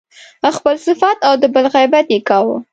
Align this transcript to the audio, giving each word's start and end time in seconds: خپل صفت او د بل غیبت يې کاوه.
خپل 0.57 0.75
صفت 0.85 1.17
او 1.27 1.33
د 1.41 1.43
بل 1.53 1.65
غیبت 1.75 2.05
يې 2.13 2.19
کاوه. 2.29 2.57